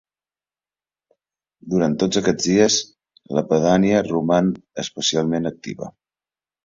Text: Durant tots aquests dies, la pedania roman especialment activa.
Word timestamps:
Durant 1.73 1.97
tots 2.03 2.19
aquests 2.21 2.49
dies, 2.51 2.77
la 3.41 3.43
pedania 3.51 4.01
roman 4.09 4.53
especialment 4.85 5.51
activa. 5.55 5.93